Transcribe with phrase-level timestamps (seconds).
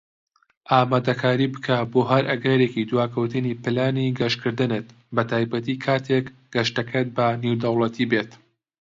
[0.71, 8.31] ئامادەکاری بکە بۆ هەر ئەگەرێکی دواکەوتنی پلانی گەشتکردنت، بەتایبەتی کاتیک گەشتەکەت بە نێودەوڵەتی بێت.